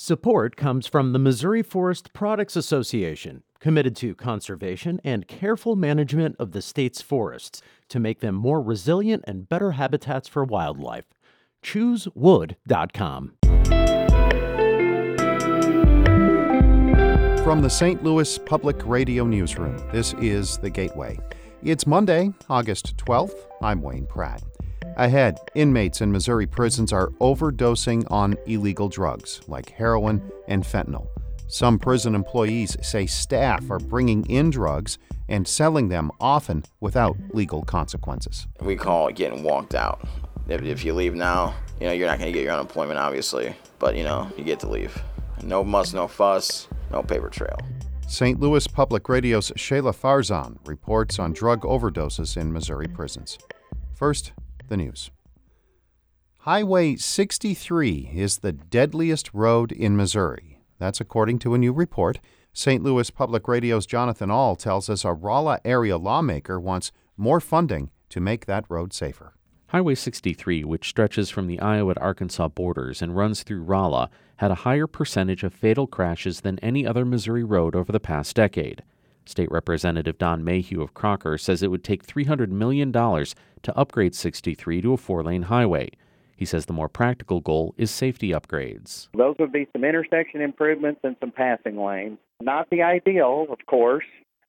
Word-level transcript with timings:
Support 0.00 0.54
comes 0.54 0.86
from 0.86 1.12
the 1.12 1.18
Missouri 1.18 1.60
Forest 1.60 2.12
Products 2.12 2.54
Association, 2.54 3.42
committed 3.58 3.96
to 3.96 4.14
conservation 4.14 5.00
and 5.02 5.26
careful 5.26 5.74
management 5.74 6.36
of 6.38 6.52
the 6.52 6.62
state's 6.62 7.02
forests 7.02 7.62
to 7.88 7.98
make 7.98 8.20
them 8.20 8.36
more 8.36 8.62
resilient 8.62 9.24
and 9.26 9.48
better 9.48 9.72
habitats 9.72 10.28
for 10.28 10.44
wildlife. 10.44 11.06
ChooseWood.com. 11.64 13.32
From 17.42 17.60
the 17.60 17.68
St. 17.68 18.04
Louis 18.04 18.38
Public 18.38 18.86
Radio 18.86 19.26
Newsroom, 19.26 19.84
this 19.90 20.14
is 20.20 20.58
The 20.58 20.70
Gateway. 20.70 21.18
It's 21.64 21.88
Monday, 21.88 22.32
August 22.48 22.96
12th. 22.98 23.34
I'm 23.60 23.82
Wayne 23.82 24.06
Pratt. 24.06 24.44
Ahead, 24.98 25.38
inmates 25.54 26.00
in 26.00 26.10
Missouri 26.10 26.48
prisons 26.48 26.92
are 26.92 27.10
overdosing 27.20 28.04
on 28.10 28.34
illegal 28.46 28.88
drugs 28.88 29.40
like 29.46 29.70
heroin 29.70 30.20
and 30.48 30.64
fentanyl. 30.64 31.06
Some 31.46 31.78
prison 31.78 32.16
employees 32.16 32.76
say 32.82 33.06
staff 33.06 33.70
are 33.70 33.78
bringing 33.78 34.28
in 34.28 34.50
drugs 34.50 34.98
and 35.28 35.46
selling 35.46 35.88
them 35.88 36.10
often 36.18 36.64
without 36.80 37.16
legal 37.32 37.62
consequences. 37.62 38.48
We 38.60 38.74
call 38.74 39.06
it 39.06 39.14
getting 39.14 39.44
walked 39.44 39.76
out. 39.76 40.00
If, 40.48 40.62
if 40.62 40.84
you 40.84 40.94
leave 40.94 41.14
now, 41.14 41.54
you 41.78 41.86
know, 41.86 41.92
you're 41.92 42.08
not 42.08 42.18
going 42.18 42.32
to 42.32 42.36
get 42.36 42.42
your 42.42 42.54
unemployment, 42.54 42.98
obviously, 42.98 43.54
but, 43.78 43.96
you 43.96 44.02
know, 44.02 44.28
you 44.36 44.42
get 44.42 44.58
to 44.60 44.68
leave. 44.68 45.00
No 45.44 45.62
muss, 45.62 45.94
no 45.94 46.08
fuss, 46.08 46.66
no 46.90 47.04
paper 47.04 47.28
trail. 47.28 47.56
St. 48.08 48.40
Louis 48.40 48.66
Public 48.66 49.08
Radio's 49.08 49.52
Shahla 49.52 49.94
Farzan 49.94 50.56
reports 50.66 51.20
on 51.20 51.34
drug 51.34 51.60
overdoses 51.60 52.36
in 52.36 52.52
Missouri 52.52 52.88
prisons. 52.88 53.38
First, 53.94 54.32
the 54.68 54.76
news. 54.76 55.10
Highway 56.42 56.96
63 56.96 58.12
is 58.14 58.38
the 58.38 58.52
deadliest 58.52 59.34
road 59.34 59.72
in 59.72 59.96
Missouri. 59.96 60.60
That's 60.78 61.00
according 61.00 61.40
to 61.40 61.54
a 61.54 61.58
new 61.58 61.72
report. 61.72 62.20
St. 62.52 62.82
Louis 62.82 63.10
Public 63.10 63.46
Radio's 63.46 63.86
Jonathan 63.86 64.30
Ahl 64.30 64.56
tells 64.56 64.88
us 64.88 65.04
a 65.04 65.12
Rolla 65.12 65.60
area 65.64 65.96
lawmaker 65.96 66.58
wants 66.58 66.92
more 67.16 67.40
funding 67.40 67.90
to 68.08 68.20
make 68.20 68.46
that 68.46 68.64
road 68.68 68.92
safer. 68.92 69.34
Highway 69.68 69.96
63, 69.96 70.64
which 70.64 70.88
stretches 70.88 71.28
from 71.28 71.46
the 71.46 71.60
Iowa 71.60 71.92
Arkansas 71.98 72.48
borders 72.48 73.02
and 73.02 73.14
runs 73.14 73.42
through 73.42 73.64
Rolla, 73.64 74.08
had 74.36 74.50
a 74.50 74.62
higher 74.64 74.86
percentage 74.86 75.44
of 75.44 75.52
fatal 75.52 75.86
crashes 75.86 76.40
than 76.40 76.58
any 76.60 76.86
other 76.86 77.04
Missouri 77.04 77.44
road 77.44 77.76
over 77.76 77.92
the 77.92 78.00
past 78.00 78.34
decade. 78.34 78.82
State 79.28 79.50
Representative 79.50 80.16
Don 80.16 80.42
Mayhew 80.42 80.80
of 80.80 80.94
Crocker 80.94 81.36
says 81.36 81.62
it 81.62 81.70
would 81.70 81.84
take 81.84 82.06
$300 82.06 82.48
million 82.48 82.92
to 82.92 83.76
upgrade 83.76 84.14
63 84.14 84.80
to 84.80 84.92
a 84.94 84.96
four 84.96 85.22
lane 85.22 85.42
highway. 85.42 85.90
He 86.34 86.44
says 86.44 86.66
the 86.66 86.72
more 86.72 86.88
practical 86.88 87.40
goal 87.40 87.74
is 87.76 87.90
safety 87.90 88.30
upgrades. 88.30 89.08
Those 89.16 89.36
would 89.38 89.52
be 89.52 89.66
some 89.72 89.84
intersection 89.84 90.40
improvements 90.40 91.00
and 91.02 91.16
some 91.20 91.32
passing 91.32 91.76
lanes. 91.76 92.18
Not 92.40 92.70
the 92.70 92.82
ideal, 92.82 93.46
of 93.50 93.58
course, 93.66 94.04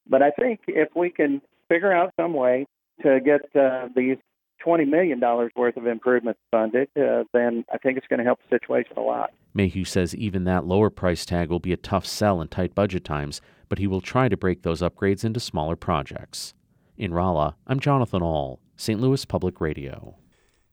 but 0.08 0.22
I 0.22 0.32
think 0.32 0.62
if 0.68 0.90
we 0.96 1.10
can 1.10 1.42
figure 1.68 1.92
out 1.92 2.14
some 2.20 2.34
way 2.34 2.68
to 3.02 3.20
get 3.20 3.42
uh, 3.60 3.90
these 3.96 4.18
$20 4.66 4.88
million 4.88 5.20
worth 5.56 5.78
of 5.78 5.88
improvements 5.88 6.40
funded, 6.52 6.90
uh, 6.96 7.24
then 7.34 7.66
I 7.74 7.78
think 7.78 7.98
it's 7.98 8.08
going 8.08 8.20
to 8.20 8.26
help 8.26 8.40
the 8.50 8.56
situation 8.56 8.94
a 8.98 9.02
lot. 9.02 9.32
Mayhew 9.54 9.84
says 9.86 10.14
even 10.16 10.44
that 10.44 10.66
lower 10.66 10.90
price 10.90 11.26
tag 11.26 11.50
will 11.50 11.60
be 11.60 11.74
a 11.74 11.78
tough 11.78 12.06
sell 12.06 12.40
in 12.42 12.50
tight 12.50 12.76
budget 12.76 13.04
times, 13.04 13.42
but 13.70 13.78
he 13.78 13.88
will 13.88 14.02
try 14.02 14.28
to 14.28 14.36
break 14.36 14.64
those 14.64 14.82
upgrades 14.82 15.24
into 15.24 15.40
smaller 15.40 15.76
projects. 15.76 16.54
In 16.98 17.14
Rolla, 17.14 17.56
I'm 17.66 17.80
Jonathan 17.80 18.22
Ahl, 18.22 18.60
St. 18.76 19.00
Louis 19.00 19.24
Public 19.24 19.62
Radio. 19.62 20.18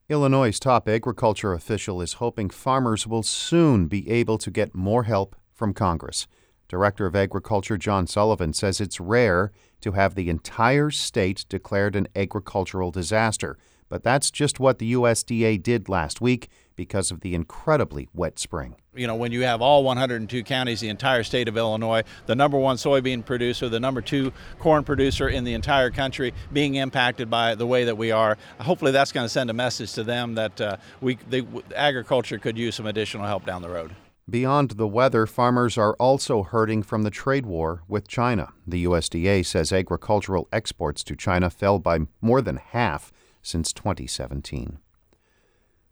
Illinois' 0.09 0.59
top 0.59 0.89
agriculture 0.89 1.53
official 1.53 2.01
is 2.01 2.13
hoping 2.13 2.49
farmers 2.49 3.05
will 3.05 3.23
soon 3.23 3.87
be 3.87 4.09
able 4.09 4.37
to 4.37 4.51
get 4.51 4.73
more 4.75 5.03
help 5.03 5.35
from 5.53 5.73
Congress. 5.73 6.27
Director 6.67 7.05
of 7.05 7.15
Agriculture 7.15 7.77
John 7.77 8.07
Sullivan 8.07 8.51
says 8.53 8.81
it's 8.81 8.99
rare 8.99 9.51
to 9.81 9.93
have 9.93 10.15
the 10.15 10.29
entire 10.29 10.91
state 10.91 11.45
declared 11.47 11.95
an 11.95 12.07
agricultural 12.15 12.91
disaster, 12.91 13.57
but 13.89 14.03
that's 14.03 14.31
just 14.31 14.59
what 14.59 14.79
the 14.79 14.93
USDA 14.93 15.61
did 15.61 15.87
last 15.87 16.19
week 16.19 16.49
because 16.77 17.11
of 17.11 17.19
the 17.19 17.35
incredibly 17.35 18.07
wet 18.13 18.39
spring. 18.39 18.75
You 18.95 19.07
know, 19.07 19.15
when 19.15 19.33
you 19.33 19.43
have 19.43 19.61
all 19.61 19.83
102 19.83 20.43
counties, 20.43 20.79
the 20.79 20.87
entire 20.87 21.23
state 21.23 21.49
of 21.49 21.57
Illinois, 21.57 22.03
the 22.27 22.35
number 22.35 22.57
one 22.57 22.77
soybean 22.77 23.25
producer, 23.25 23.67
the 23.67 23.79
number 23.79 24.01
two 24.01 24.31
corn 24.59 24.85
producer 24.85 25.27
in 25.27 25.43
the 25.43 25.53
entire 25.53 25.91
country, 25.91 26.33
being 26.53 26.75
impacted 26.75 27.29
by 27.29 27.55
the 27.55 27.67
way 27.67 27.83
that 27.83 27.97
we 27.97 28.11
are, 28.11 28.37
hopefully 28.61 28.91
that's 28.91 29.11
going 29.11 29.25
to 29.25 29.29
send 29.29 29.49
a 29.49 29.53
message 29.53 29.91
to 29.93 30.03
them 30.03 30.35
that 30.35 30.61
uh, 30.61 30.77
we, 31.01 31.15
they, 31.29 31.45
agriculture 31.75 32.37
could 32.37 32.57
use 32.57 32.75
some 32.75 32.85
additional 32.85 33.25
help 33.25 33.45
down 33.45 33.61
the 33.61 33.69
road. 33.69 33.93
Beyond 34.29 34.71
the 34.71 34.87
weather, 34.87 35.25
farmers 35.25 35.77
are 35.77 35.93
also 35.93 36.43
hurting 36.43 36.83
from 36.83 37.03
the 37.03 37.09
trade 37.09 37.45
war 37.45 37.83
with 37.87 38.09
China. 38.09 38.51
The 38.65 38.83
USDA 38.83 39.45
says 39.45 39.71
agricultural 39.71 40.49
exports 40.51 41.03
to 41.05 41.15
China 41.15 41.49
fell 41.49 41.79
by 41.79 41.99
more 42.19 42.41
than 42.41 42.57
half 42.57 43.13
since 43.41 43.71
2017. 43.71 44.79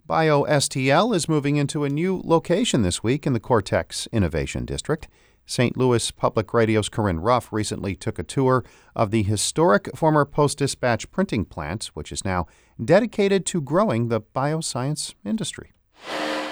BioSTL 0.08 1.16
is 1.16 1.28
moving 1.28 1.56
into 1.56 1.84
a 1.84 1.90
new 1.90 2.22
location 2.24 2.84
this 2.84 3.02
week 3.02 3.26
in 3.26 3.34
the 3.34 3.40
Cortex 3.40 4.08
Innovation 4.12 4.64
District. 4.64 5.08
St. 5.48 5.76
Louis 5.76 6.12
Public 6.12 6.54
Radio's 6.54 6.90
Corinne 6.90 7.20
Ruff 7.20 7.52
recently 7.52 7.96
took 7.96 8.20
a 8.20 8.24
tour 8.24 8.64
of 8.96 9.10
the 9.10 9.24
historic 9.24 9.90
former 9.98 10.24
Post 10.24 10.60
Dispatch 10.60 11.10
printing 11.10 11.44
plant, 11.44 11.86
which 11.96 12.12
is 12.12 12.24
now 12.24 12.46
dedicated 12.84 13.48
to 13.48 13.62
growing 13.62 14.10
the 14.10 14.22
bioscience 14.22 15.16
industry. 15.26 15.72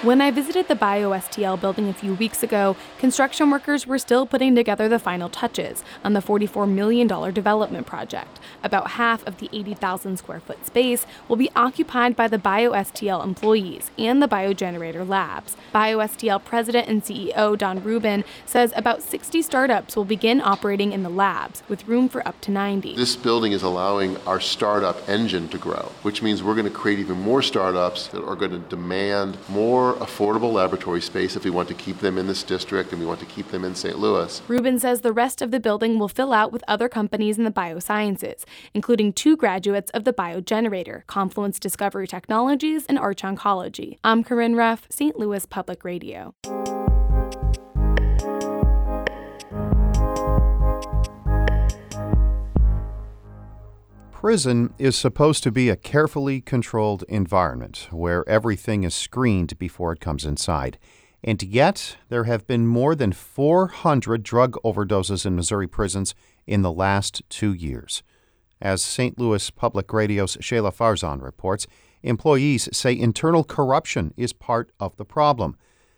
When 0.03 0.19
I 0.19 0.31
visited 0.31 0.67
the 0.67 0.75
BioSTL 0.75 1.61
building 1.61 1.87
a 1.87 1.93
few 1.93 2.15
weeks 2.15 2.43
ago, 2.43 2.75
construction 2.99 3.49
workers 3.49 3.87
were 3.87 3.97
still 3.97 4.25
putting 4.25 4.53
together 4.53 4.89
the 4.89 4.99
final 4.99 5.29
touches 5.29 5.81
on 6.03 6.11
the 6.11 6.19
$44 6.19 6.69
million 6.69 7.07
development 7.07 7.87
project. 7.87 8.41
About 8.61 8.91
half 8.91 9.25
of 9.25 9.37
the 9.37 9.49
80,000 9.53 10.17
square 10.17 10.41
foot 10.41 10.65
space 10.65 11.05
will 11.29 11.37
be 11.37 11.49
occupied 11.55 12.17
by 12.17 12.27
the 12.27 12.37
BioSTL 12.37 13.23
employees 13.23 13.91
and 13.97 14.21
the 14.21 14.27
biogenerator 14.27 15.07
labs. 15.07 15.55
BioSTL 15.73 16.43
president 16.43 16.89
and 16.89 17.01
CEO 17.01 17.57
Donn 17.57 17.81
Rubin 17.81 18.25
says 18.45 18.73
about 18.75 19.03
60 19.03 19.41
startups 19.41 19.95
will 19.95 20.03
begin 20.03 20.41
operating 20.41 20.91
in 20.91 21.03
the 21.03 21.09
labs, 21.09 21.63
with 21.69 21.87
room 21.87 22.09
for 22.09 22.27
up 22.27 22.41
to 22.41 22.51
90. 22.51 22.97
This 22.97 23.15
building 23.15 23.53
is 23.53 23.63
allowing 23.63 24.17
our 24.27 24.41
startup 24.41 25.07
engine 25.07 25.47
to 25.47 25.57
grow, 25.57 25.93
which 26.01 26.21
means 26.21 26.43
we're 26.43 26.55
going 26.55 26.65
to 26.65 26.71
create 26.71 26.99
even 26.99 27.21
more 27.21 27.41
startups 27.41 28.07
that 28.07 28.21
are 28.25 28.35
going 28.35 28.51
to 28.51 28.59
demand 28.59 29.37
more 29.47 29.92
affordable 29.95 30.51
laboratory 30.51 31.01
space 31.01 31.35
if 31.35 31.43
we 31.43 31.49
want 31.49 31.67
to 31.69 31.73
keep 31.73 31.99
them 31.99 32.17
in 32.17 32.27
this 32.27 32.43
district 32.43 32.91
and 32.91 32.99
we 32.99 33.05
want 33.05 33.19
to 33.19 33.25
keep 33.25 33.49
them 33.49 33.63
in 33.63 33.75
St. 33.75 33.97
Louis. 33.97 34.41
Rubin 34.47 34.79
says 34.79 35.01
the 35.01 35.13
rest 35.13 35.41
of 35.41 35.51
the 35.51 35.59
building 35.59 35.99
will 35.99 36.07
fill 36.07 36.33
out 36.33 36.51
with 36.51 36.63
other 36.67 36.89
companies 36.89 37.37
in 37.37 37.43
the 37.43 37.51
biosciences, 37.51 38.43
including 38.73 39.13
two 39.13 39.37
graduates 39.37 39.91
of 39.91 40.03
the 40.03 40.13
Biogenerator, 40.13 41.05
Confluence 41.07 41.59
Discovery 41.59 42.07
Technologies, 42.07 42.85
and 42.87 42.99
Arch 42.99 43.21
Oncology. 43.21 43.97
I'm 44.03 44.23
Corinne 44.23 44.55
Ruff, 44.55 44.87
St. 44.89 45.17
Louis 45.17 45.45
Public 45.45 45.83
Radio. 45.83 46.33
Prison 54.23 54.73
is 54.77 54.95
supposed 54.95 55.43
to 55.43 55.51
be 55.51 55.67
a 55.67 55.75
carefully 55.75 56.39
controlled 56.39 57.03
environment 57.09 57.89
where 57.91 58.23
everything 58.25 58.85
is 58.85 58.95
screened 58.95 59.59
before 59.59 59.91
it 59.91 59.99
comes 59.99 60.23
inside. 60.23 60.77
And 61.21 61.43
yet, 61.43 61.97
there 62.07 62.23
have 62.23 62.47
been 62.47 62.65
more 62.65 62.95
than 62.95 63.11
400 63.11 64.23
drug 64.23 64.55
overdoses 64.63 65.25
in 65.25 65.35
Missouri 65.35 65.67
prisons 65.67 66.15
in 66.47 66.61
the 66.61 66.71
last 66.71 67.21
two 67.27 67.51
years. 67.51 68.01
As 68.61 68.81
St. 68.81 69.19
Louis 69.19 69.49
Public 69.49 69.91
Radio's 69.91 70.37
Shahla 70.37 70.73
Farzan 70.73 71.21
reports, 71.21 71.67
employees 72.01 72.69
say 72.71 72.97
internal 72.97 73.43
corruption 73.43 74.13
is 74.15 74.31
part 74.31 74.71
of 74.79 74.95
the 74.95 75.03
problem. 75.03 75.57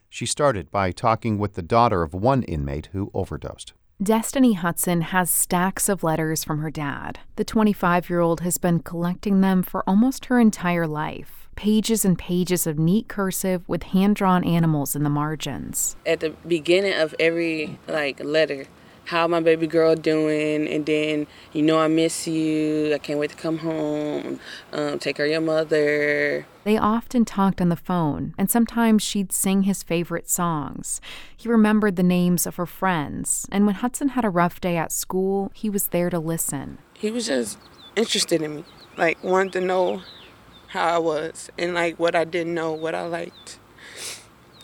She 0.09 0.25
started 0.25 0.71
by 0.71 0.89
talking 0.91 1.37
with 1.37 1.53
the 1.53 1.61
daughter 1.61 2.01
of 2.01 2.15
one 2.15 2.41
inmate 2.41 2.89
who 2.91 3.11
overdosed. 3.13 3.73
Destiny 4.03 4.53
Hudson 4.53 4.99
has 4.99 5.29
stacks 5.29 5.87
of 5.87 6.03
letters 6.03 6.43
from 6.43 6.59
her 6.59 6.69
dad. 6.69 7.19
The 7.37 7.45
25 7.45 8.09
year 8.09 8.19
old 8.19 8.41
has 8.41 8.57
been 8.57 8.81
collecting 8.81 9.39
them 9.39 9.63
for 9.63 9.85
almost 9.87 10.25
her 10.25 10.37
entire 10.37 10.85
life. 10.85 11.47
Pages 11.55 12.03
and 12.03 12.19
pages 12.19 12.67
of 12.67 12.77
neat 12.77 13.07
cursive 13.07 13.67
with 13.69 13.83
hand 13.83 14.17
drawn 14.17 14.43
animals 14.43 14.97
in 14.97 15.03
the 15.03 15.09
margins. 15.09 15.95
At 16.05 16.19
the 16.19 16.31
beginning 16.45 16.91
of 16.91 17.15
every 17.21 17.79
like 17.87 18.21
letter, 18.21 18.65
how 19.05 19.27
my 19.27 19.39
baby 19.39 19.67
girl 19.67 19.95
doing 19.95 20.67
and 20.67 20.85
then 20.85 21.27
you 21.53 21.61
know 21.61 21.79
i 21.79 21.87
miss 21.87 22.27
you 22.27 22.93
i 22.93 22.97
can't 22.97 23.19
wait 23.19 23.29
to 23.29 23.35
come 23.35 23.59
home 23.59 24.39
um, 24.73 24.99
take 24.99 25.17
care 25.17 25.25
of 25.25 25.31
your 25.31 25.41
mother. 25.41 26.45
They 26.63 26.77
often 26.77 27.25
talked 27.25 27.61
on 27.61 27.69
the 27.69 27.75
phone 27.75 28.33
and 28.37 28.49
sometimes 28.49 29.03
she'd 29.03 29.31
sing 29.31 29.63
his 29.63 29.83
favorite 29.83 30.27
songs. 30.27 30.99
He 31.37 31.47
remembered 31.47 31.95
the 31.95 32.03
names 32.03 32.47
of 32.47 32.55
her 32.55 32.65
friends 32.65 33.47
and 33.51 33.65
when 33.65 33.75
hudson 33.75 34.09
had 34.09 34.25
a 34.25 34.29
rough 34.29 34.59
day 34.59 34.75
at 34.77 34.91
school 34.91 35.51
he 35.53 35.69
was 35.69 35.87
there 35.87 36.09
to 36.09 36.19
listen. 36.19 36.79
He 36.93 37.11
was 37.11 37.27
just 37.27 37.59
interested 37.95 38.41
in 38.41 38.57
me 38.57 38.63
like 38.97 39.23
wanted 39.23 39.53
to 39.53 39.61
know 39.61 40.01
how 40.67 40.95
i 40.95 40.97
was 40.97 41.49
and 41.57 41.73
like 41.73 41.97
what 41.99 42.15
i 42.15 42.23
didn't 42.23 42.53
know 42.53 42.73
what 42.73 42.95
i 42.95 43.05
liked. 43.05 43.59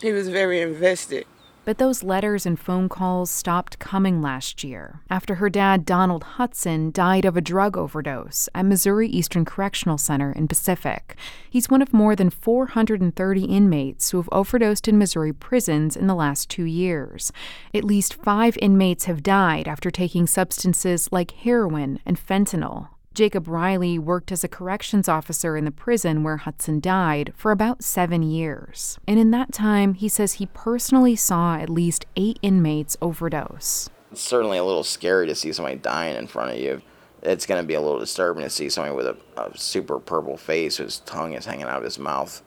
He 0.02 0.12
was 0.12 0.30
very 0.30 0.62
invested 0.62 1.28
But 1.63 1.78
those 1.78 2.02
letters 2.02 2.48
and 2.48 2.60
phone 2.60 2.90
calls 2.90 3.30
stopped 3.30 3.78
coming 3.78 4.19
last 4.19 4.63
year 4.63 5.02
after 5.12 5.36
her 5.36 5.50
dad, 5.50 5.86
Donald 5.86 6.24
Hudson, 6.24 6.90
died 6.92 7.24
of 7.24 7.38
a 7.38 7.42
drug 7.42 7.78
overdose 7.78 8.50
at 8.56 8.66
Missouri 8.66 9.08
Eastern 9.08 9.46
Correctional 9.46 10.00
Center 10.00 10.31
in 10.31 10.48
Pacific. 10.48 11.16
He's 11.50 11.69
one 11.69 11.84
of 11.84 11.94
more 11.94 12.16
than 12.16 12.31
430 12.31 13.44
inmates 13.44 14.10
who 14.10 14.18
have 14.18 14.30
overdosed 14.31 14.88
in 14.88 14.98
Missouri 14.98 15.34
prisons 15.34 15.96
in 15.96 16.08
the 16.08 16.16
last 16.16 16.50
two 16.50 16.66
years. 16.66 17.31
At 17.75 17.84
least 17.84 18.16
five 18.16 18.58
inmates 18.60 19.06
have 19.06 19.22
died 19.22 19.68
after 19.68 19.92
taking 19.92 20.25
substances 20.25 21.10
like 21.12 21.30
heroin 21.31 22.00
and 22.08 22.18
fentanyl. 22.18 22.90
Jacob 23.13 23.50
Riley 23.50 24.00
worked 24.00 24.31
as 24.31 24.42
a 24.44 24.48
corrections 24.48 25.10
officer 25.10 25.58
in 25.58 25.66
the 25.66 25.72
prison 25.72 26.24
where 26.24 26.38
Hudson 26.38 26.80
died 26.80 27.34
for 27.36 27.52
about 27.52 27.84
seven 27.84 28.24
years. 28.24 28.98
And 29.06 29.19
in 29.19 29.31
that 29.31 29.52
time, 29.52 29.96
he 29.96 30.08
says 30.08 30.34
he 30.34 30.46
personally 30.46 31.18
saw 31.18 31.58
at 31.58 31.69
least 31.69 32.06
eight 32.16 32.40
inmates 32.42 32.96
overdose. 33.02 33.90
It's 34.13 34.22
certainly 34.22 34.58
a 34.58 34.63
little 34.63 34.84
scary 34.84 35.28
to 35.28 35.36
see 35.36 35.52
somebody 35.52 35.75
dying 35.75 36.16
in 36.16 36.28
front 36.28 36.52
of 36.52 36.58
you. 36.58 36.81
It's 37.22 37.46
going 37.46 37.62
to 37.62 37.68
be 37.68 37.74
a 37.74 37.81
little 37.81 38.00
disturbing 38.00 38.44
to 38.44 38.50
see 38.50 38.69
somebody 38.69 38.96
with 38.96 39.08
a, 39.08 39.18
a 39.38 39.58
super 39.58 40.00
purple 40.00 40.38
face 40.38 40.78
whose 40.78 41.00
tongue 41.00 41.34
is 41.34 41.46
hanging 41.46 41.66
out 41.66 41.78
of 41.78 41.84
his 41.84 42.00
mouth, 42.00 42.42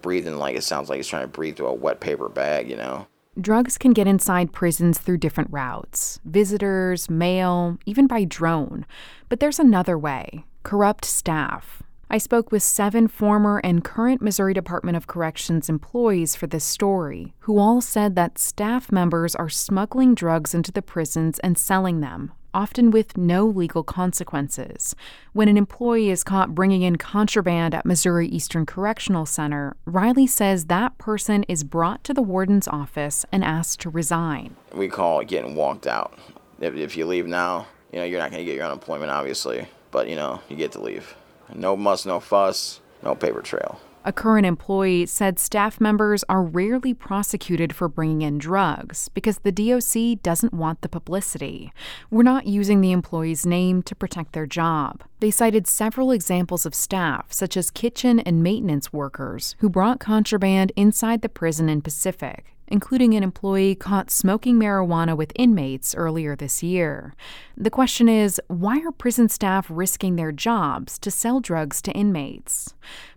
breathing 0.00 0.38
like 0.38 0.56
it 0.56 0.64
sounds 0.64 0.88
like 0.88 0.96
he's 0.96 1.08
trying 1.08 1.24
to 1.24 1.28
breathe 1.28 1.56
through 1.56 1.66
a 1.66 1.74
wet 1.74 2.00
paper 2.00 2.30
bag, 2.30 2.70
you 2.70 2.76
know? 2.76 3.06
Drugs 3.38 3.76
can 3.76 3.92
get 3.92 4.06
inside 4.06 4.54
prisons 4.54 4.98
through 4.98 5.18
different 5.18 5.52
routes 5.52 6.20
visitors, 6.24 7.10
mail, 7.10 7.76
even 7.84 8.06
by 8.06 8.24
drone. 8.24 8.86
But 9.28 9.40
there's 9.40 9.58
another 9.58 9.98
way 9.98 10.44
corrupt 10.62 11.04
staff. 11.04 11.82
I 12.08 12.18
spoke 12.18 12.50
with 12.50 12.62
seven 12.62 13.08
former 13.08 13.58
and 13.58 13.84
current 13.84 14.22
Missouri 14.22 14.54
Department 14.54 14.96
of 14.96 15.06
Corrections 15.06 15.68
employees 15.68 16.34
for 16.34 16.46
this 16.46 16.64
story, 16.64 17.34
who 17.40 17.58
all 17.58 17.80
said 17.80 18.14
that 18.14 18.38
staff 18.38 18.90
members 18.90 19.34
are 19.34 19.48
smuggling 19.48 20.14
drugs 20.14 20.54
into 20.54 20.72
the 20.72 20.82
prisons 20.82 21.38
and 21.40 21.58
selling 21.58 22.00
them, 22.00 22.32
often 22.56 22.90
with 22.90 23.18
no 23.18 23.44
legal 23.44 23.82
consequences. 23.82 24.96
When 25.34 25.46
an 25.46 25.58
employee 25.58 26.08
is 26.08 26.24
caught 26.24 26.54
bringing 26.54 26.80
in 26.80 26.96
contraband 26.96 27.74
at 27.74 27.84
Missouri 27.84 28.26
Eastern 28.28 28.64
Correctional 28.64 29.26
Center, 29.26 29.76
Riley 29.84 30.26
says 30.26 30.64
that 30.64 30.96
person 30.96 31.42
is 31.48 31.64
brought 31.64 32.02
to 32.04 32.14
the 32.14 32.22
warden's 32.22 32.66
office 32.66 33.26
and 33.30 33.44
asked 33.44 33.80
to 33.80 33.90
resign. 33.90 34.56
We 34.72 34.88
call 34.88 35.20
it 35.20 35.28
getting 35.28 35.54
walked 35.54 35.86
out. 35.86 36.18
If, 36.58 36.74
if 36.74 36.96
you 36.96 37.04
leave 37.04 37.26
now, 37.26 37.66
you 37.92 37.98
know, 37.98 38.06
you're 38.06 38.18
not 38.18 38.30
going 38.30 38.40
to 38.40 38.46
get 38.46 38.56
your 38.56 38.64
unemployment, 38.64 39.10
obviously, 39.10 39.68
but, 39.90 40.08
you 40.08 40.16
know, 40.16 40.40
you 40.48 40.56
get 40.56 40.72
to 40.72 40.80
leave. 40.80 41.14
No 41.54 41.76
muss, 41.76 42.06
no 42.06 42.20
fuss, 42.20 42.80
no 43.02 43.14
paper 43.14 43.42
trail. 43.42 43.78
A 44.06 44.12
current 44.12 44.46
employee 44.46 45.04
said 45.06 45.40
staff 45.40 45.80
members 45.80 46.22
are 46.28 46.40
rarely 46.40 46.94
prosecuted 46.94 47.74
for 47.74 47.88
bringing 47.88 48.22
in 48.22 48.38
drugs 48.38 49.08
because 49.08 49.40
the 49.40 49.50
DOC 49.50 50.22
doesn't 50.22 50.54
want 50.54 50.82
the 50.82 50.88
publicity. 50.88 51.72
We're 52.08 52.22
not 52.22 52.46
using 52.46 52.80
the 52.80 52.92
employee's 52.92 53.44
name 53.44 53.82
to 53.82 53.96
protect 53.96 54.32
their 54.32 54.46
job. 54.46 55.02
They 55.18 55.32
cited 55.32 55.66
several 55.66 56.12
examples 56.12 56.64
of 56.64 56.72
staff, 56.72 57.32
such 57.32 57.56
as 57.56 57.72
kitchen 57.72 58.20
and 58.20 58.44
maintenance 58.44 58.92
workers, 58.92 59.56
who 59.58 59.68
brought 59.68 59.98
contraband 59.98 60.70
inside 60.76 61.22
the 61.22 61.28
prison 61.28 61.68
in 61.68 61.82
Pacific 61.82 62.56
including 62.68 63.14
an 63.14 63.22
employee 63.22 63.74
caught 63.74 64.10
smoking 64.10 64.56
marijuana 64.56 65.16
with 65.16 65.32
inmates 65.36 65.94
earlier 65.94 66.34
this 66.34 66.62
year. 66.62 67.14
The 67.56 67.70
question 67.70 68.08
is 68.08 68.40
why 68.48 68.80
are 68.80 68.92
prison 68.92 69.28
staff 69.28 69.66
risking 69.70 70.16
their 70.16 70.32
jobs 70.32 70.98
to 71.00 71.10
sell 71.10 71.40
drugs 71.40 71.80
to 71.82 71.92
inmates? 71.92 72.74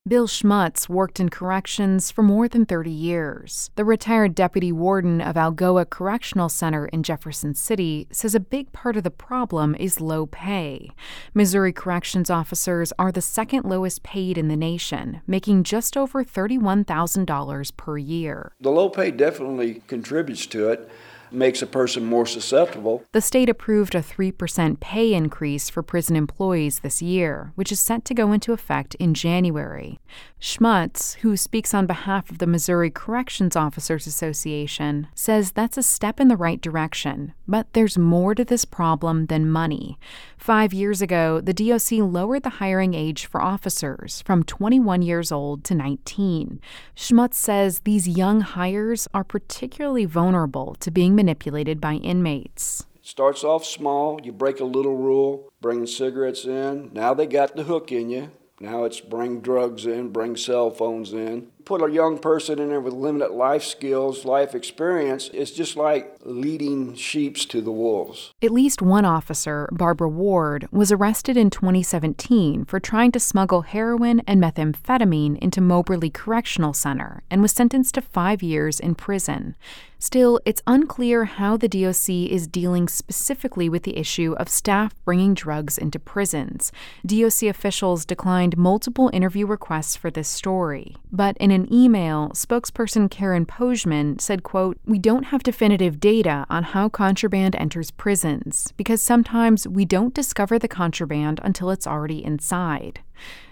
Bill 0.10 0.28
Schmutz 0.28 0.90
worked 0.90 1.20
in 1.20 1.30
corrections 1.30 2.10
for 2.10 2.24
more 2.24 2.48
than 2.48 2.66
30 2.66 2.90
years. 2.90 3.70
The 3.76 3.86
retired 3.86 4.34
deputy 4.34 4.72
warden 4.72 5.22
of 5.22 5.36
Algoa 5.36 5.88
Correctional 5.88 6.50
Center 6.50 6.88
in 6.88 7.04
Jefferson 7.04 7.54
City 7.54 8.08
says 8.10 8.34
a 8.34 8.40
big 8.40 8.72
part 8.72 8.98
of 8.98 9.04
the 9.04 9.12
problem 9.12 9.76
is 9.76 10.02
low 10.02 10.26
pay. 10.26 10.90
Missouri 11.36 11.72
corrections 11.72 12.32
officers 12.32 12.92
are 12.98 13.12
the 13.12 13.22
second 13.22 13.66
lowest 13.66 14.02
paid 14.02 14.36
in 14.36 14.48
the 14.48 14.58
nation, 14.58 15.22
making 15.28 15.64
just 15.64 15.96
over 15.96 16.24
$31,000 16.24 17.78
per 17.78 17.98
year. 18.00 18.54
The 18.60 18.72
low 18.72 18.90
pay 18.90 19.12
definitely 19.12 19.84
contributes 19.86 20.48
to 20.48 20.70
it 20.70 20.90
makes 21.32 21.62
a 21.62 21.68
person 21.68 22.06
more 22.06 22.26
susceptible. 22.26 23.04
The 23.12 23.22
state 23.22 23.50
approved 23.50 23.96
a 23.96 24.02
3% 24.02 24.80
pay 24.80 25.14
increase 25.14 25.70
for 25.70 25.84
prison 25.84 26.16
employees 26.16 26.80
this 26.80 27.02
year, 27.02 27.52
which 27.56 27.72
is 27.72 27.80
set 27.80 28.06
to 28.06 28.14
go 28.14 28.32
into 28.32 28.54
effect 28.54 28.96
in 28.96 29.14
January. 29.14 30.00
Schmutz, 30.42 31.16
who 31.18 31.36
speaks 31.36 31.74
on 31.74 31.86
behalf 31.86 32.30
of 32.32 32.38
the 32.38 32.48
Missouri 32.48 32.90
Corrections 32.90 33.56
Officers 33.56 34.08
Association, 34.08 35.08
says 35.14 35.52
that's 35.52 35.78
a 35.78 35.84
step 35.84 36.20
in 36.20 36.30
the 36.30 36.38
right 36.38 36.62
direction, 36.62 37.34
but 37.48 37.68
there's 37.74 37.98
more 37.98 38.34
to 38.36 38.46
this 38.46 38.64
problem 38.64 39.26
than 39.26 39.50
money. 39.50 40.00
Five 40.38 40.74
years 40.74 41.02
ago, 41.02 41.42
the 41.42 41.54
DOC 41.54 41.92
lowered 42.00 42.44
the 42.44 42.50
hiring 42.62 42.94
age 42.94 43.26
for 43.26 43.42
officers 43.42 44.22
from 44.22 44.44
21 44.44 45.02
years 45.02 45.32
old 45.32 45.66
to 45.66 45.76
19. 45.76 46.62
Schmutz 46.96 47.34
says 47.34 47.82
these 47.82 48.08
young 48.08 48.42
hires 48.42 49.08
are 49.14 49.26
particularly 49.26 50.06
vulnerable 50.06 50.76
to 50.80 50.90
being 50.90 51.16
manipulated 51.20 51.82
by 51.82 51.96
inmates. 51.96 52.86
Starts 53.02 53.44
off 53.44 53.66
small, 53.66 54.22
you 54.24 54.32
break 54.32 54.62
a 54.62 54.64
little 54.64 54.96
rule, 54.96 55.52
bring 55.60 55.86
cigarettes 55.86 56.46
in. 56.46 56.92
Now 56.94 57.14
they 57.14 57.28
got 57.28 57.58
the 57.58 57.64
hook 57.64 57.92
in 57.92 58.10
you. 58.10 58.32
Now 58.62 58.86
it's 58.86 59.02
bring 59.02 59.42
drugs 59.42 59.86
in, 59.86 60.14
bring 60.14 60.38
cell 60.38 60.72
phones 60.72 61.12
in. 61.12 61.48
Put 61.70 61.88
a 61.88 61.94
young 61.94 62.18
person 62.18 62.58
in 62.58 62.70
there 62.70 62.82
with 62.82 62.96
limited 62.96 63.30
life 63.30 63.64
skills, 63.64 64.26
life 64.26 64.56
experience. 64.56 65.30
It's 65.36 65.52
just 65.52 65.76
like 65.76 66.16
leading 66.22 66.96
sheeps 66.96 67.46
to 67.46 67.62
the 67.62 67.72
wolves. 67.72 68.34
At 68.42 68.50
least 68.50 68.82
one 68.82 69.06
officer, 69.06 69.70
Barbara 69.72 70.10
Ward, 70.10 70.68
was 70.72 70.92
arrested 70.92 71.38
in 71.38 71.52
2017 71.52 72.66
for 72.66 72.80
trying 72.80 73.12
to 73.12 73.20
smuggle 73.20 73.62
heroin 73.62 74.22
and 74.22 74.42
methamphetamine 74.42 75.38
into 75.38 75.62
Moberly 75.62 76.10
Correctional 76.10 76.74
Center 76.74 77.22
and 77.30 77.44
was 77.44 77.52
sentenced 77.52 77.94
to 77.94 78.02
five 78.02 78.42
years 78.42 78.80
in 78.80 78.96
prison. 78.96 79.56
Still, 80.02 80.40
it's 80.46 80.62
unclear 80.66 81.26
how 81.26 81.58
the 81.58 81.68
DOC 81.68 82.32
is 82.32 82.48
dealing 82.48 82.88
specifically 82.88 83.68
with 83.68 83.84
the 83.84 83.98
issue 83.98 84.34
of 84.40 84.48
staff 84.48 84.96
bringing 85.04 85.34
drugs 85.34 85.78
into 85.78 86.00
prisons. 86.00 86.72
DOC 87.06 87.44
officials 87.44 88.06
declined 88.06 88.58
multiple 88.58 89.10
interview 89.12 89.46
requests 89.46 89.98
for 89.98 90.10
this 90.10 90.30
story, 90.30 90.96
but 91.12 91.36
in 91.38 91.52
an 91.52 91.59
email, 91.72 92.30
spokesperson 92.30 93.10
Karen 93.10 93.46
Pojmann 93.46 94.22
said, 94.22 94.44
quote, 94.44 94.78
"We 94.86 95.00
don't 95.00 95.26
have 95.26 95.44
definitive 95.44 96.00
data 96.00 96.46
on 96.50 96.64
how 96.64 96.90
contraband 96.90 97.56
enters 97.56 97.92
prisons 97.92 98.74
because 98.78 99.02
sometimes 99.02 99.68
we 99.68 99.86
don't 99.86 100.14
discover 100.14 100.60
the 100.60 100.68
contraband 100.68 101.40
until 101.44 101.72
it's 101.72 101.88
already 101.88 102.24
inside." 102.24 103.02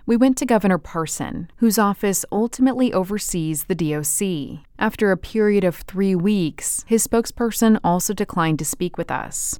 We 0.07 0.15
went 0.15 0.37
to 0.37 0.45
Governor 0.45 0.77
Parson, 0.77 1.51
whose 1.57 1.77
office 1.77 2.23
ultimately 2.31 2.93
oversees 2.93 3.65
the 3.65 3.75
DOC. 3.75 4.63
After 4.79 5.11
a 5.11 5.17
period 5.17 5.65
of 5.65 5.75
three 5.75 6.15
weeks, 6.15 6.85
his 6.87 7.05
spokesperson 7.05 7.77
also 7.83 8.13
declined 8.13 8.59
to 8.59 8.65
speak 8.65 8.97
with 8.97 9.11
us. 9.11 9.59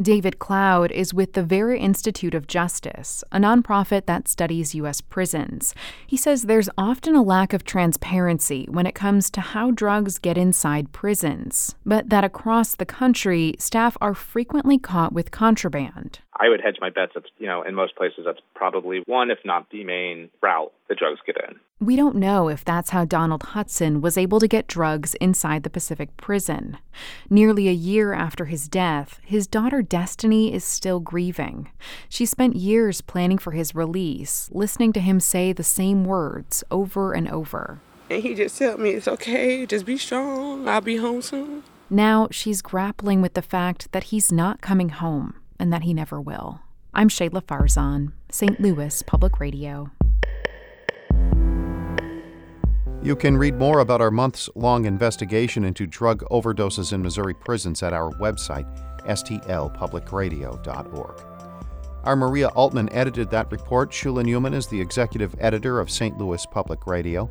David 0.00 0.38
Cloud 0.38 0.92
is 0.92 1.12
with 1.12 1.32
the 1.32 1.42
Vera 1.42 1.76
Institute 1.76 2.34
of 2.34 2.46
Justice, 2.46 3.24
a 3.32 3.38
nonprofit 3.38 4.06
that 4.06 4.28
studies 4.28 4.74
U.S. 4.76 5.00
prisons. 5.00 5.74
He 6.06 6.16
says 6.16 6.42
there's 6.42 6.70
often 6.78 7.16
a 7.16 7.22
lack 7.22 7.52
of 7.52 7.64
transparency 7.64 8.68
when 8.70 8.86
it 8.86 8.94
comes 8.94 9.30
to 9.30 9.40
how 9.40 9.72
drugs 9.72 10.18
get 10.18 10.38
inside 10.38 10.92
prisons, 10.92 11.74
but 11.84 12.10
that 12.10 12.22
across 12.22 12.76
the 12.76 12.86
country, 12.86 13.56
staff 13.58 13.96
are 14.00 14.14
frequently 14.14 14.78
caught 14.78 15.12
with 15.12 15.32
contraband. 15.32 16.20
I 16.40 16.48
would 16.48 16.60
hedge 16.60 16.76
my 16.80 16.90
bets. 16.90 17.12
That's 17.14 17.26
you 17.38 17.46
know, 17.46 17.62
in 17.62 17.74
most 17.74 17.96
places, 17.96 18.24
that's 18.24 18.40
probably 18.54 19.02
one, 19.06 19.30
if 19.30 19.38
not 19.44 19.70
the 19.70 19.84
main 19.84 20.30
route 20.40 20.72
the 20.88 20.94
drugs 20.94 21.20
get 21.26 21.36
in. 21.48 21.56
We 21.80 21.96
don't 21.96 22.16
know 22.16 22.48
if 22.48 22.64
that's 22.64 22.90
how 22.90 23.04
Donald 23.04 23.42
Hudson 23.42 24.00
was 24.00 24.16
able 24.16 24.40
to 24.40 24.48
get 24.48 24.66
drugs 24.66 25.14
inside 25.16 25.62
the 25.62 25.70
Pacific 25.70 26.16
prison. 26.16 26.78
Nearly 27.28 27.68
a 27.68 27.72
year 27.72 28.12
after 28.12 28.46
his 28.46 28.68
death, 28.68 29.20
his 29.24 29.46
daughter 29.46 29.82
Destiny 29.82 30.52
is 30.52 30.64
still 30.64 31.00
grieving. 31.00 31.70
She 32.08 32.26
spent 32.26 32.56
years 32.56 33.00
planning 33.00 33.38
for 33.38 33.52
his 33.52 33.74
release, 33.74 34.48
listening 34.52 34.92
to 34.94 35.00
him 35.00 35.20
say 35.20 35.52
the 35.52 35.62
same 35.62 36.04
words 36.04 36.64
over 36.70 37.12
and 37.12 37.28
over. 37.28 37.80
And 38.10 38.22
he 38.22 38.34
just 38.34 38.58
told 38.58 38.80
me, 38.80 38.90
it's 38.90 39.08
okay, 39.08 39.66
just 39.66 39.84
be 39.84 39.98
strong, 39.98 40.68
I'll 40.68 40.80
be 40.80 40.96
home 40.96 41.22
soon. 41.22 41.62
Now 41.90 42.28
she's 42.30 42.62
grappling 42.62 43.22
with 43.22 43.34
the 43.34 43.42
fact 43.42 43.92
that 43.92 44.04
he's 44.04 44.32
not 44.32 44.60
coming 44.60 44.90
home 44.90 45.34
and 45.58 45.72
that 45.72 45.82
he 45.82 45.94
never 45.94 46.20
will. 46.20 46.60
I'm 46.94 47.08
Shahla 47.08 47.42
Farzan, 47.42 48.12
St. 48.30 48.60
Louis 48.60 49.02
Public 49.02 49.40
Radio. 49.40 49.90
You 53.00 53.14
can 53.14 53.36
read 53.36 53.54
more 53.54 53.78
about 53.78 54.00
our 54.00 54.10
months 54.10 54.50
long 54.56 54.84
investigation 54.84 55.64
into 55.64 55.86
drug 55.86 56.24
overdoses 56.30 56.92
in 56.92 57.02
Missouri 57.02 57.34
prisons 57.34 57.82
at 57.82 57.92
our 57.92 58.10
website, 58.14 58.66
stlpublicradio.org. 59.06 61.22
Our 62.04 62.16
Maria 62.16 62.48
Altman 62.48 62.92
edited 62.92 63.30
that 63.30 63.52
report. 63.52 63.90
Shula 63.90 64.24
Neuman 64.24 64.54
is 64.54 64.66
the 64.66 64.80
executive 64.80 65.34
editor 65.38 65.78
of 65.78 65.90
St. 65.90 66.18
Louis 66.18 66.44
Public 66.46 66.86
Radio. 66.86 67.30